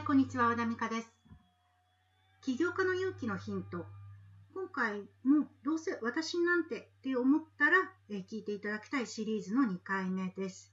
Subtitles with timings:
[0.00, 1.12] い、こんにちは、和田美香です。
[2.40, 3.84] 起業家の勇気のヒント。
[4.54, 7.76] 今回もどうせ私なんてって思ったら、
[8.08, 10.72] え聞いていただきたいシリーズの2回目です。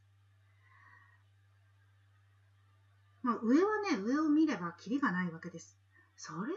[3.22, 5.78] まあ、上はね、上を見ればキリがないわけです。
[6.16, 6.56] それは分か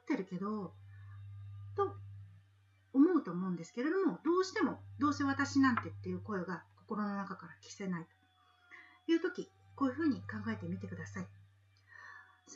[0.00, 0.72] ってるけど、
[1.76, 1.96] と
[2.94, 8.06] 思うと思うんですけれども、どうしてもどうせ私なんてっていう声が心の中から消せない
[9.04, 11.35] という時、こういうふうに考えてみてください。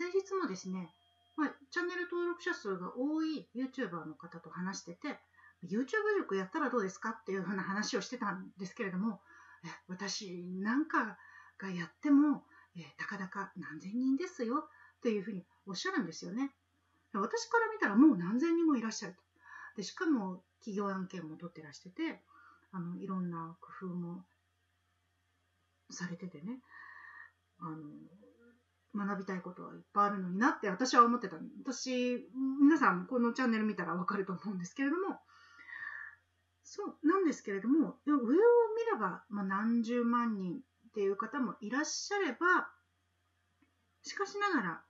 [0.00, 0.88] 先日もですね、
[1.36, 5.20] まあ、チャンネル登録者数が多い YouTuber の方と話してて、
[5.62, 5.84] YouTube
[6.16, 9.20] 塾やったらどうですかっていうふうな話をしてたんですけれども、
[9.62, 11.18] え私なんか
[11.58, 12.44] がやっても、
[12.78, 14.64] えたかだか何千人ですよ
[14.96, 16.50] っていうふうにおっしゃるんですよね。
[17.12, 19.20] 私から見たらもう何千人もいらっしゃると。
[19.76, 22.22] でしかも企業案件も取ってらしてて、
[22.72, 24.24] あのいろんな工夫も
[25.90, 26.60] されててね、
[27.58, 27.76] あの
[28.94, 32.26] 学びたいことはいっぱいあるのになって私は思ってた私
[32.60, 35.18] 皆さんこのチャンネル見たらわかると思うんですけれども
[36.64, 40.56] そうなんですけれども上を見れば、まあ、何十万人っ
[40.94, 42.68] ていう方もいらっしゃれば
[44.02, 44.80] しかしながら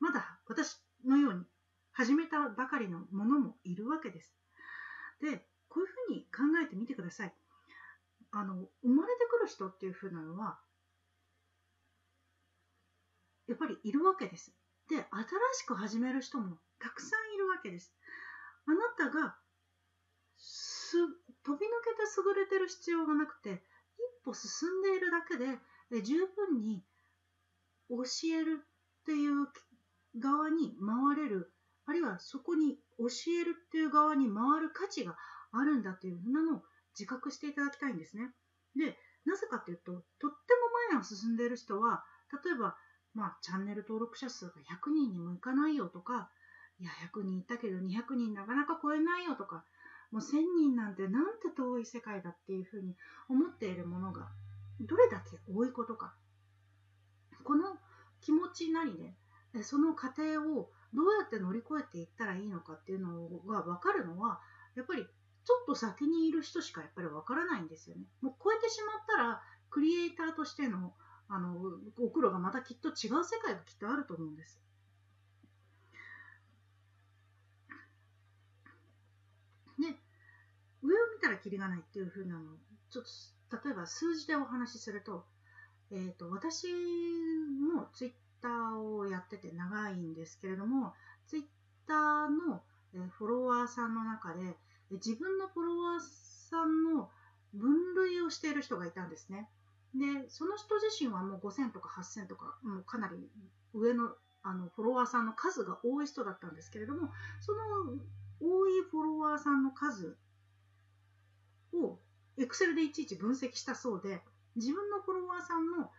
[0.00, 1.40] まだ私のように
[1.92, 4.32] 始めたばかりのものもいるわけです。
[5.20, 7.34] でこういうふうに考えてみてください。
[8.30, 10.58] あの生まれてくる人っていうふうなのは
[13.48, 14.52] やっぱりいるわけです。
[14.88, 15.04] で、新
[15.54, 17.92] しく始める人もたくさんいるわけです。
[18.66, 19.36] あなたが
[20.36, 20.96] す
[21.44, 23.62] 飛び抜けて優れてる必要がなくて、
[23.96, 25.58] 一歩進んでいるだけで
[25.90, 26.82] で十分に
[27.88, 28.02] 教
[28.38, 29.48] えるっていう
[30.18, 31.52] 側に回れる、
[31.86, 33.06] あるいはそこに教
[33.40, 35.16] えるっていう側に回る価値が
[35.52, 36.62] あるんだというふうなのを
[36.98, 38.30] 自覚していただきたいんですね。
[38.76, 42.04] で、なぜかというと、とっても前を進んでいる人は、
[42.44, 42.76] 例えば
[43.18, 46.30] まあ、チャンネル登録者数が100人にもいかないよとか、
[46.78, 49.64] いや、100人いたけど200人なかなか超えないよとか、
[50.12, 52.94] もう1000人なんてなんて遠い世界だっていうふうに
[53.28, 54.28] 思っているものが、
[54.80, 56.14] どれだけ多いことか。
[57.42, 57.76] この
[58.20, 58.96] 気持ちなり
[59.52, 64.40] で、その過程をどうやって乗り越えていったらいいのかっていうのが分かるのは、
[64.76, 68.02] やっぱりちょっと先にいる人しかやっぱり分からないんですよね。
[68.20, 70.94] もう超えてしまったら、クリエイターとしての
[71.28, 71.56] あの
[71.98, 74.60] お苦労がまたきっと違う世界がきっとあると思うんです。
[79.78, 79.94] で、
[80.82, 82.40] 上を見たらキリがないっていう風なの
[82.90, 83.10] ちょっと
[83.64, 85.24] 例えば数字でお話しすると、
[85.90, 88.12] えーと、私もツイッ
[88.42, 90.94] ターをやってて長いんですけれども、
[91.26, 91.42] ツイッ
[91.86, 92.62] ターの
[93.10, 94.56] フォロワーさんの中で、
[94.90, 96.00] 自分のフォロワー
[96.50, 97.10] さんの
[97.54, 99.48] 分類をしている人がいたんですね。
[99.98, 103.16] で、その人自身はもう5000とか8000とか、もうかなり
[103.74, 104.10] 上の
[104.42, 107.10] あのフォロワーさんの数が多い人だったんですけれども、
[107.40, 107.58] その
[108.40, 110.16] 多いフォロワーさんの数
[111.74, 111.98] を
[112.38, 114.22] Excel でいちいち分析したそうで、
[114.56, 115.90] 自分のフォロワーさんの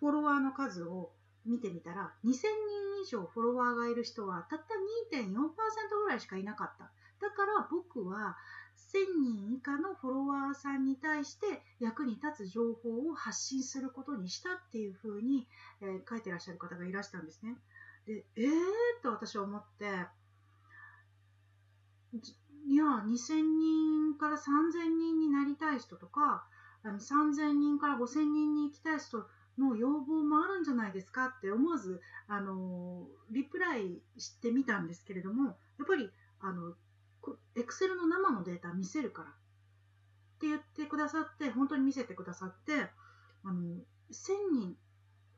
[0.00, 1.12] フォロワーの数を
[1.44, 2.42] 見てみたら、2000人
[3.02, 5.28] 以上フォロワーがいる人はたった2.4%
[6.04, 6.90] ぐらいしかいなかった。
[7.22, 8.36] だから僕は
[8.92, 15.46] 1000人以下のフォロワーさんに対して役に立つ情報を発信することにしたっていうふうに、
[15.80, 17.56] えー書いてらっしゃる方がいらしたんですね。
[18.06, 18.48] で、えー？
[18.48, 18.50] っ
[19.02, 19.86] と私は思って、
[22.66, 26.44] いや、2000人から3000人になりたい人とか、
[26.84, 29.24] 3000人から5000人に行きたい人
[29.58, 35.44] の要望もあるんじゃないですかって思わず、あのリプライしてみたんですけれども、
[35.78, 36.10] やっぱり、
[36.40, 36.74] あの、
[37.72, 39.32] エクセルの生のデータ見せるからっ
[40.40, 42.72] て言ってくださって、本当に見せてくださって、
[43.44, 43.78] あの、
[44.10, 44.76] 1000人、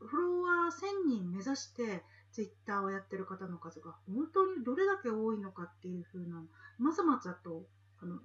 [0.01, 0.71] フロワー
[1.07, 2.03] 1000人目指して、
[2.33, 6.43] ツイッターをやってる方の数が本当にどれだけ多いのかっていう風な、
[6.77, 7.63] まずまずだと、
[8.01, 8.19] あの、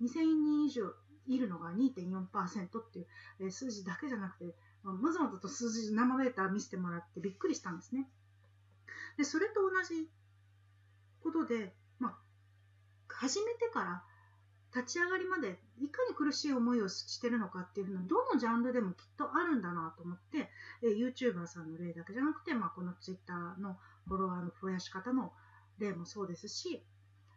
[0.00, 0.92] 2000人以上
[1.26, 3.06] いるのが2.4%っていう、
[3.40, 4.54] えー数字だけじゃなくて、
[4.84, 8.08] まあまずまずと数字、生データ見せてもらってびっくりしたんですね。
[9.16, 10.08] で、それと同じ
[11.24, 12.27] ことで、まあ、
[13.18, 14.02] 始めてから
[14.74, 20.48] 立ち上がりまでいかに苦しい思いをしてるのかっていうのはどのジャンルでもきっとあるんだなと思って、
[20.82, 23.76] え YouTuber さんの例だけじゃなくて、まあ、この Twitter の
[24.06, 25.32] フォロワーの増やし方の
[25.78, 26.84] 例もそうですし、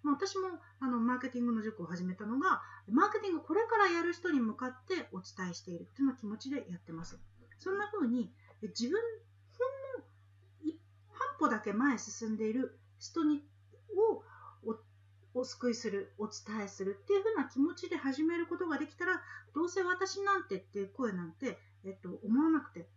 [0.03, 0.49] まあ、私も
[0.81, 7.17] あのマーケティングの塾を始めたのがマーケティングこれからやる人に向かってお伝えしているというような気持ちでやってます。
[7.57, 8.31] そんな風に
[8.61, 8.99] 自分
[9.57, 10.73] ほんの
[11.11, 13.43] 半歩だけ前進んでいる人に
[13.95, 14.23] を
[15.33, 19.21] お救いする、お伝えするっていう風な気持ちで始めることができたら、
[19.55, 22.87] どうせ私なんてっていう声なんて、えっと、思わなくて、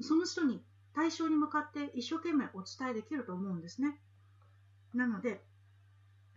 [0.00, 0.64] その人に
[0.94, 3.98] 対象に向かって一生懸命お伝えできると思うんですね。
[4.92, 5.44] なので、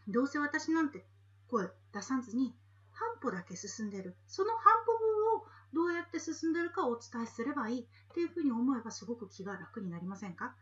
[0.07, 1.05] どうせ私なんて
[1.47, 2.55] 声出さずに
[2.91, 4.15] 半歩だけ進んでる。
[4.27, 10.55] その半歩分をどうやって進んでるかをお伝えすればいいっていうふうに思えばすごく気が楽になりませんか？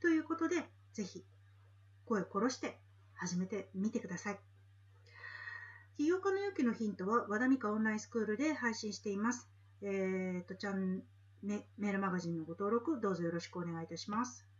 [0.00, 1.24] ということで、ぜひ
[2.04, 2.78] 声を殺して
[3.16, 4.38] 始めてみてください。
[5.96, 9.48] 起業家の勇気のヒントは和田美香オンラインスクールで配信しています。
[9.82, 11.02] えーと、ちゃん
[11.42, 14.53] メメールマガジンのご登録どうぞよろしくお願いいたします。